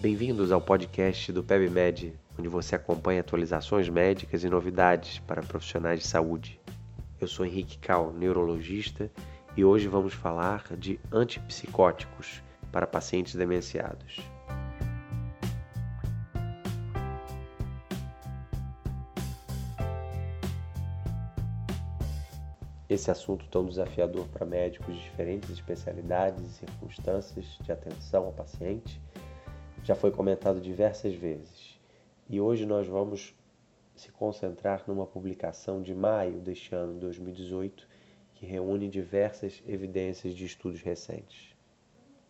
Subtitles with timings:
[0.00, 6.06] Bem-vindos ao podcast do PebMed, onde você acompanha atualizações médicas e novidades para profissionais de
[6.06, 6.60] saúde.
[7.20, 9.10] Eu sou Henrique Cal, neurologista,
[9.56, 12.40] e hoje vamos falar de antipsicóticos
[12.70, 14.20] para pacientes demenciados.
[22.88, 29.00] Esse assunto tão desafiador para médicos de diferentes especialidades e circunstâncias de atenção ao paciente
[29.84, 31.78] já foi comentado diversas vezes
[32.28, 33.34] e hoje nós vamos
[33.96, 37.88] se concentrar numa publicação de maio deste ano 2018
[38.34, 41.56] que reúne diversas evidências de estudos recentes.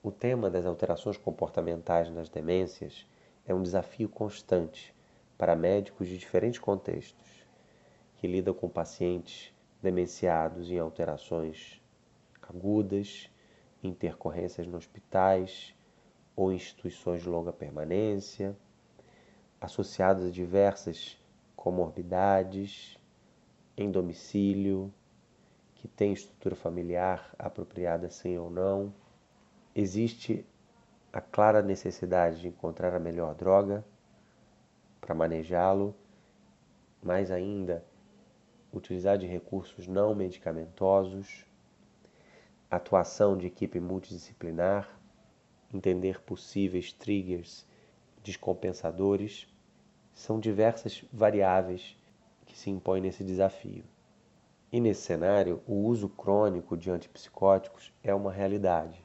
[0.02, 3.06] O tema das alterações comportamentais nas demências
[3.44, 4.94] é um desafio constante
[5.36, 7.46] para médicos de diferentes contextos
[8.16, 11.82] que lidam com pacientes demenciados em alterações
[12.42, 13.30] agudas,
[13.82, 15.74] intercorrências nos hospitais
[16.38, 18.56] ou instituições de longa permanência,
[19.60, 21.18] associadas a diversas
[21.56, 22.96] comorbidades,
[23.76, 24.94] em domicílio,
[25.74, 28.94] que tem estrutura familiar apropriada sim ou não.
[29.74, 30.46] Existe
[31.12, 33.84] a clara necessidade de encontrar a melhor droga
[35.00, 35.92] para manejá-lo,
[37.02, 37.84] mais ainda,
[38.72, 41.44] utilizar de recursos não medicamentosos,
[42.70, 44.97] atuação de equipe multidisciplinar,
[45.72, 47.66] entender possíveis triggers
[48.22, 49.46] descompensadores,
[50.12, 51.96] são diversas variáveis
[52.44, 53.84] que se impõem nesse desafio.
[54.70, 59.02] E nesse cenário, o uso crônico de antipsicóticos é uma realidade,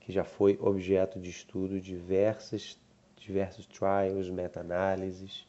[0.00, 2.78] que já foi objeto de estudo diversas,
[3.16, 5.46] diversos trials, meta-análises,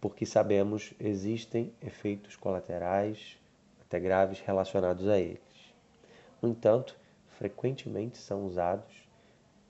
[0.00, 3.38] porque sabemos existem efeitos colaterais,
[3.80, 5.40] até graves, relacionados a eles.
[6.40, 9.03] No entanto, frequentemente são usados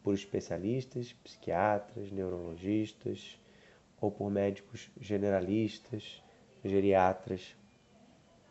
[0.05, 3.41] por especialistas, psiquiatras, neurologistas
[3.99, 6.23] ou por médicos generalistas,
[6.63, 7.57] geriatras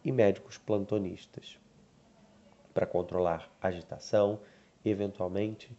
[0.04, 1.60] e médicos plantonistas
[2.74, 4.42] para controlar agitação
[4.84, 5.72] e, eventualmente,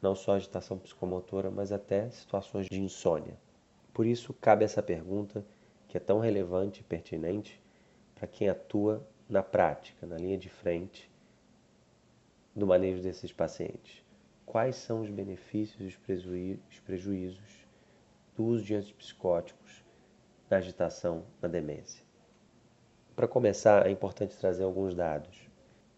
[0.00, 3.36] não só agitação psicomotora, mas até situações de insônia.
[3.92, 5.44] Por isso, cabe essa pergunta,
[5.88, 7.60] que é tão relevante e pertinente
[8.14, 11.10] para quem atua na prática, na linha de frente
[12.54, 13.99] do manejo desses pacientes.
[14.50, 17.68] Quais são os benefícios e os prejuízos
[18.36, 19.84] do uso de antipsicóticos
[20.50, 22.04] na agitação, na demência?
[23.14, 25.48] Para começar, é importante trazer alguns dados.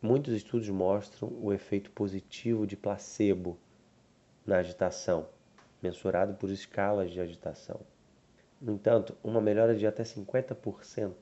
[0.02, 3.58] Muitos estudos mostram o efeito positivo de placebo
[4.44, 5.30] na agitação,
[5.82, 7.80] mensurado por escalas de agitação.
[8.60, 11.14] No entanto, uma melhora de até 50%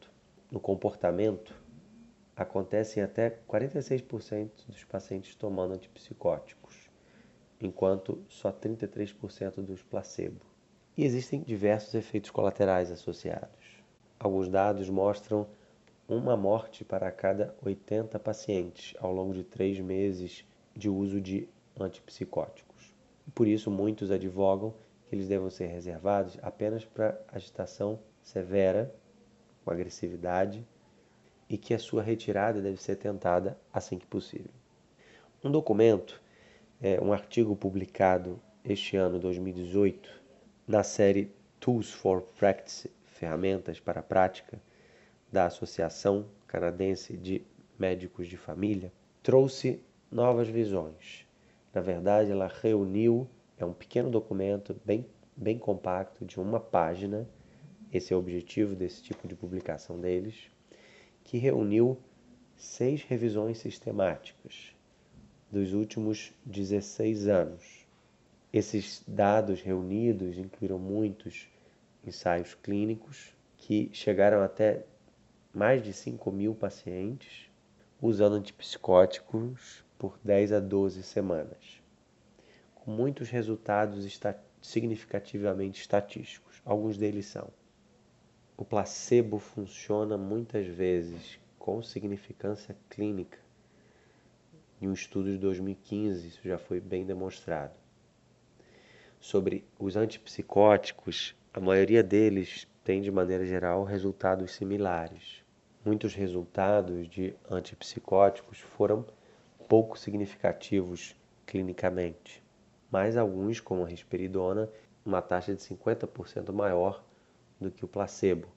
[0.50, 1.54] no comportamento
[2.34, 6.79] acontece em até 46% dos pacientes tomando antipsicóticos,
[7.60, 10.40] enquanto só 33% dos placebo.
[10.96, 13.80] E existem diversos efeitos colaterais associados.
[14.18, 15.46] Alguns dados mostram
[16.08, 20.44] uma morte para cada 80 pacientes ao longo de três meses
[20.74, 21.48] de uso de
[21.78, 22.94] antipsicóticos.
[23.34, 24.74] Por isso, muitos advogam
[25.08, 28.94] que eles devam ser reservados apenas para agitação severa,
[29.64, 30.66] com agressividade,
[31.48, 34.52] e que a sua retirada deve ser tentada assim que possível.
[35.42, 36.20] Um documento,
[36.82, 40.08] é, um artigo publicado este ano, 2018,
[40.66, 44.58] na série Tools for Practice, Ferramentas para a Prática,
[45.30, 47.42] da Associação Canadense de
[47.78, 48.90] Médicos de Família,
[49.22, 49.78] trouxe
[50.10, 51.26] novas visões.
[51.72, 55.04] Na verdade, ela reuniu é um pequeno documento bem,
[55.36, 57.28] bem compacto, de uma página.
[57.92, 60.50] Esse é o objetivo desse tipo de publicação deles,
[61.22, 61.98] que reuniu
[62.56, 64.74] seis revisões sistemáticas
[65.50, 67.86] dos últimos 16 anos.
[68.52, 71.48] Esses dados reunidos incluíram muitos
[72.04, 74.84] ensaios clínicos que chegaram até
[75.52, 77.48] mais de 5 mil pacientes
[78.00, 81.80] usando antipsicóticos por 10 a 12 semanas
[82.80, 84.04] com muitos resultados
[84.60, 86.60] significativamente estatísticos.
[86.64, 87.48] Alguns deles são:
[88.56, 93.38] o placebo funciona muitas vezes com significância clínica.
[94.80, 97.78] Em um estudo de 2015, isso já foi bem demonstrado.
[99.18, 105.44] Sobre os antipsicóticos, a maioria deles tem, de maneira geral, resultados similares.
[105.84, 109.04] Muitos resultados de antipsicóticos foram
[109.68, 112.42] pouco significativos clinicamente
[112.90, 114.68] mas alguns, como a risperidona,
[115.04, 117.02] uma taxa de 50% maior
[117.60, 118.48] do que o placebo,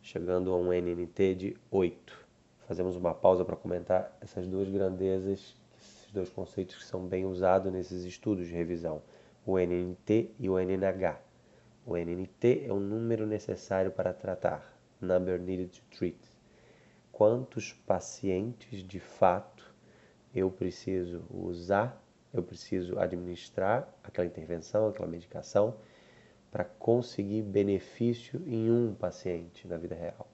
[0.00, 2.26] chegando a um NNT de 8.
[2.68, 5.56] Fazemos uma pausa para comentar essas duas grandezas,
[6.12, 9.02] dois conceitos que são bem usados nesses estudos de revisão.
[9.44, 11.20] o NNT e o NNH.
[11.84, 16.18] O NNT é o número necessário para tratar, number needed to treat.
[17.10, 19.74] Quantos pacientes de fato
[20.32, 22.00] eu preciso usar,
[22.32, 25.76] eu preciso administrar aquela intervenção, aquela medicação
[26.52, 30.28] para conseguir benefício em um paciente na vida real.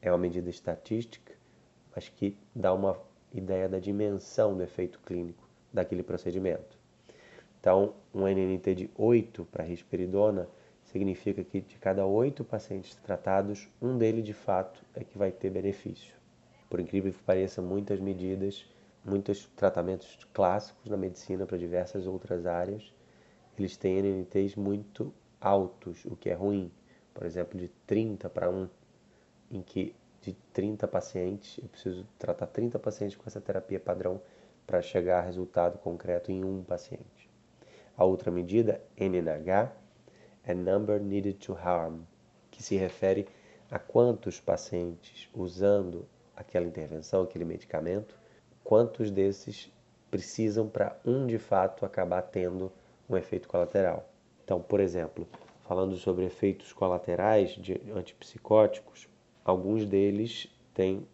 [0.00, 1.32] É uma medida estatística,
[1.94, 2.98] mas que dá uma
[3.32, 6.78] ideia da dimensão do efeito clínico daquele procedimento.
[7.60, 10.48] Então, um NNT de 8 para risperidona
[10.84, 15.50] significa que de cada 8 pacientes tratados, um deles de fato é que vai ter
[15.50, 16.14] benefício.
[16.68, 18.66] Por incrível que pareça, muitas medidas,
[19.04, 22.92] muitos tratamentos clássicos na medicina para diversas outras áreas,
[23.58, 26.70] eles têm NNTs muito altos, o que é ruim.
[27.14, 28.68] Por exemplo, de 30 para 1,
[29.50, 34.20] em que de 30 pacientes, eu preciso tratar 30 pacientes com essa terapia padrão
[34.66, 37.28] para chegar a resultado concreto em um paciente.
[37.96, 39.72] A outra medida, NNH,
[40.44, 42.02] é Number Needed to Harm,
[42.50, 43.28] que se refere
[43.70, 48.16] a quantos pacientes usando aquela intervenção, aquele medicamento,
[48.62, 49.70] quantos desses
[50.10, 52.72] precisam para um de fato acabar tendo
[53.08, 54.08] um efeito colateral.
[54.44, 55.26] Então, por exemplo,
[55.62, 59.08] falando sobre efeitos colaterais de antipsicóticos,
[59.44, 61.06] alguns deles têm,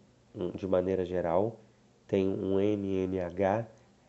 [0.55, 1.59] de maneira geral,
[2.07, 3.67] têm um NNH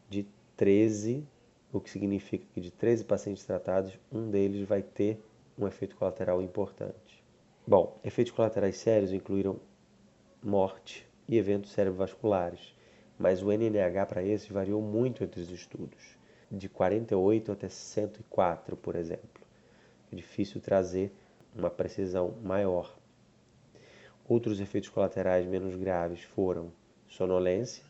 [0.08, 0.26] de
[0.56, 1.26] 13
[1.72, 5.22] o que significa que de 13 pacientes tratados, um deles vai ter
[5.56, 7.22] um efeito colateral importante.
[7.66, 9.60] Bom, efeitos colaterais sérios incluíram
[10.42, 12.74] morte e eventos cerebrovasculares,
[13.18, 16.18] mas o NNH para esses variou muito entre os estudos,
[16.50, 19.46] de 48 até 104, por exemplo.
[20.12, 21.12] É difícil trazer
[21.54, 22.98] uma precisão maior.
[24.30, 26.70] Outros efeitos colaterais menos graves foram
[27.08, 27.82] sonolência,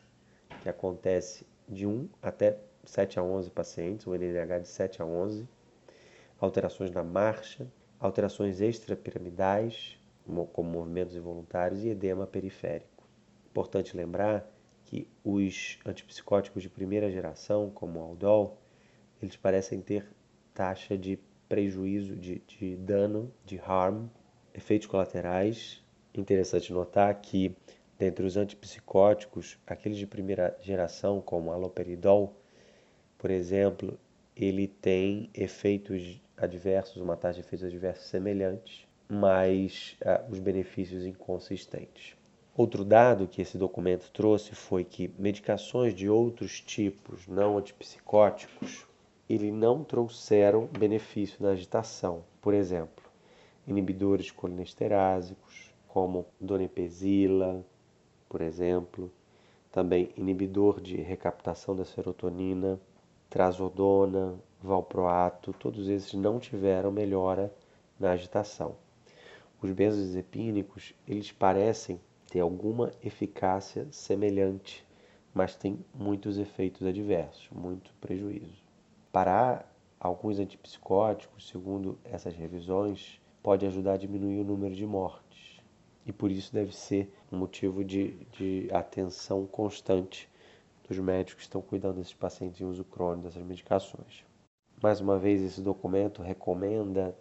[0.62, 5.46] que acontece de 1 até 7 a 11 pacientes, o NNH de 7 a 11,
[6.40, 10.00] alterações na marcha, alterações extrapiramidais,
[10.54, 13.06] como movimentos involuntários e edema periférico.
[13.50, 14.50] Importante lembrar
[14.86, 18.56] que os antipsicóticos de primeira geração, como o Aldol,
[19.20, 20.08] eles parecem ter
[20.54, 24.06] taxa de prejuízo, de, de dano, de harm,
[24.54, 25.84] efeitos colaterais.
[26.14, 27.54] Interessante notar que,
[27.98, 32.34] dentre os antipsicóticos, aqueles de primeira geração, como aloperidol,
[33.16, 33.98] por exemplo,
[34.34, 42.16] ele tem efeitos adversos, uma taxa de efeitos adversos semelhantes, mas uh, os benefícios inconsistentes.
[42.56, 48.86] Outro dado que esse documento trouxe foi que medicações de outros tipos não antipsicóticos
[49.28, 52.24] ele não trouxeram benefício na agitação.
[52.40, 53.04] Por exemplo,
[53.64, 57.64] inibidores colinesterásicos, como donepezila,
[58.28, 59.10] por exemplo,
[59.72, 62.80] também inibidor de recaptação da serotonina,
[63.28, 67.52] trazodona, valproato, todos esses não tiveram melhora
[67.98, 68.76] na agitação.
[69.60, 72.00] Os benzodiazepínicos, eles parecem
[72.30, 74.86] ter alguma eficácia semelhante,
[75.34, 78.62] mas têm muitos efeitos adversos, muito prejuízo.
[79.10, 85.49] Parar alguns antipsicóticos, segundo essas revisões, pode ajudar a diminuir o número de mortes.
[86.06, 90.28] E por isso deve ser um motivo de, de atenção constante
[90.88, 94.24] dos médicos que estão cuidando desses pacientes em uso crônico dessas medicações.
[94.82, 97.14] Mais uma vez, esse documento recomenda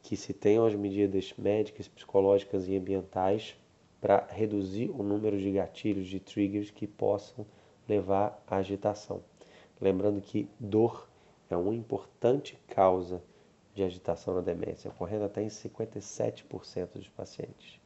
[0.00, 3.56] que se tenham as medidas médicas, psicológicas e ambientais
[4.00, 7.46] para reduzir o número de gatilhos, de triggers que possam
[7.88, 9.22] levar à agitação.
[9.80, 11.08] Lembrando que dor
[11.50, 13.22] é uma importante causa
[13.74, 17.80] de agitação na demência, ocorrendo até em 57% dos pacientes.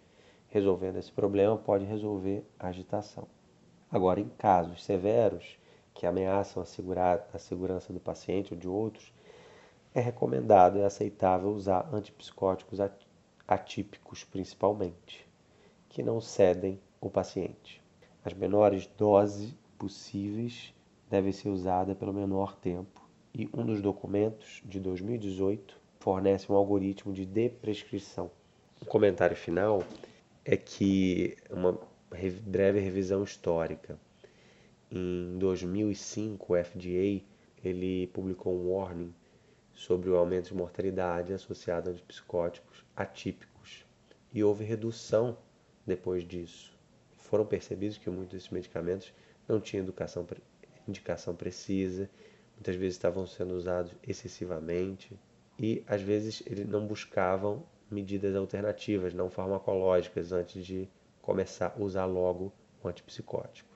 [0.49, 3.27] Resolvendo esse problema pode resolver a agitação.
[3.91, 5.59] Agora, em casos severos
[5.95, 6.67] que ameaçam a,
[7.35, 9.13] a segurança do paciente ou de outros,
[9.95, 12.79] é recomendado e aceitável usar antipsicóticos
[13.47, 15.27] atípicos, principalmente,
[15.89, 17.83] que não cedem o paciente.
[18.25, 20.75] As menores doses possíveis
[21.11, 27.13] devem ser usadas pelo menor tempo e um dos documentos de 2018 fornece um algoritmo
[27.13, 28.31] de deprescrição.
[28.81, 29.83] O comentário final
[30.51, 31.79] é que uma
[32.47, 34.01] breve revisão histórica.
[34.91, 37.23] Em 2005, o FDA
[37.63, 39.15] ele publicou um warning
[39.75, 43.85] sobre o aumento de mortalidade associado a antipsicóticos atípicos
[44.33, 45.37] e houve redução
[45.87, 46.75] depois disso.
[47.19, 49.13] Foram percebidos que muitos desses medicamentos
[49.47, 50.27] não tinham educação,
[50.89, 52.09] indicação precisa,
[52.55, 55.13] muitas vezes estavam sendo usados excessivamente
[55.59, 60.89] e às vezes eles não buscavam medidas alternativas não farmacológicas antes de
[61.23, 62.53] começar a usar logo
[62.83, 63.69] o antipsicótico.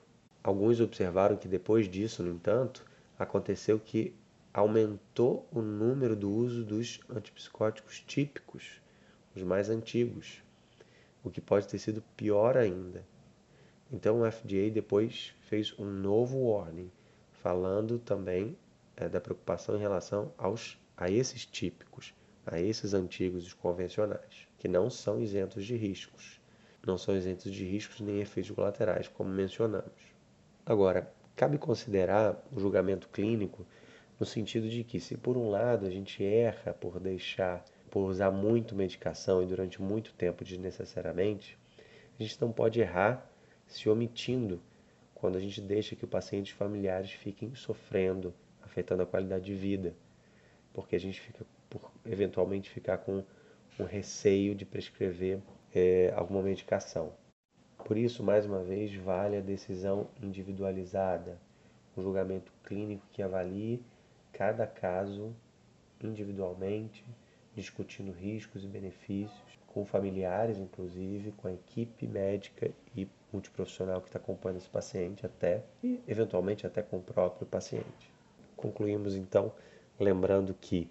[0.43, 2.85] Alguns observaram que depois disso, no entanto,
[3.17, 4.15] aconteceu que
[4.53, 8.81] aumentou o número do uso dos antipsicóticos típicos,
[9.35, 10.43] os mais antigos,
[11.23, 13.05] o que pode ter sido pior ainda.
[13.91, 16.91] Então o FDA depois fez um novo warning,
[17.31, 18.57] falando também
[18.95, 22.13] é, da preocupação em relação aos, a esses típicos,
[22.45, 26.39] a esses antigos e convencionais, que não são isentos de riscos.
[26.85, 30.13] Não são isentos de riscos nem efeitos colaterais, como mencionamos.
[30.65, 33.65] Agora, cabe considerar o julgamento clínico
[34.19, 38.31] no sentido de que, se por um lado a gente erra por deixar, por usar
[38.31, 41.57] muito medicação e durante muito tempo desnecessariamente,
[42.19, 43.29] a gente não pode errar
[43.65, 44.61] se omitindo
[45.13, 49.53] quando a gente deixa que o paciente e familiares fiquem sofrendo, afetando a qualidade de
[49.53, 49.95] vida,
[50.73, 53.23] porque a gente fica por eventualmente ficar com
[53.79, 55.39] um receio de prescrever
[55.73, 57.11] é, alguma medicação.
[57.83, 61.37] Por isso, mais uma vez, vale a decisão individualizada,
[61.97, 63.83] um julgamento clínico que avalie
[64.31, 65.35] cada caso
[66.01, 67.03] individualmente,
[67.55, 74.19] discutindo riscos e benefícios, com familiares, inclusive, com a equipe médica e multiprofissional que está
[74.19, 78.11] acompanhando esse paciente, até e eventualmente até com o próprio paciente.
[78.55, 79.51] Concluímos então
[79.99, 80.87] lembrando que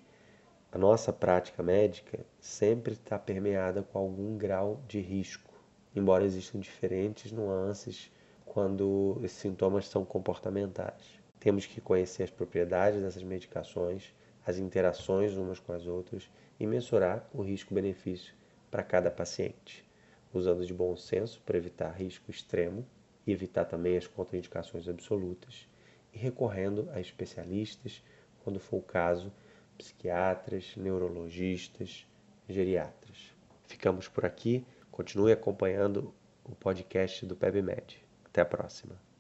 [0.73, 5.53] a nossa prática médica sempre está permeada com algum grau de risco,
[5.95, 8.11] embora existam diferentes nuances
[8.47, 11.21] quando esses sintomas são comportamentais.
[11.39, 14.15] Temos que conhecer as propriedades dessas medicações,
[14.47, 18.35] as interações umas com as outras e mensurar o risco-benefício
[18.71, 19.85] para cada paciente,
[20.33, 22.87] usando de bom senso para evitar risco extremo
[23.27, 25.69] e evitar também as contraindicações absolutas,
[26.15, 28.03] e recorrendo a especialistas,
[28.43, 29.31] quando for o caso,
[29.79, 32.07] psiquiatras, neurologistas,
[32.49, 33.33] geriatras.
[33.67, 34.65] Ficamos por aqui.
[34.91, 36.15] Continue acompanhando
[36.45, 38.05] o podcast do PebMed.
[38.25, 39.12] Até a próxima.